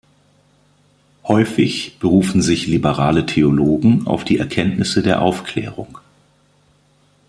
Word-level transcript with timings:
Häufig 1.25 1.99
berufen 1.99 2.41
sich 2.41 2.65
liberale 2.65 3.27
Theologen 3.27 4.07
auf 4.07 4.23
die 4.23 4.39
Erkenntnisse 4.39 5.03
der 5.03 5.21
Aufklärung. 5.21 5.99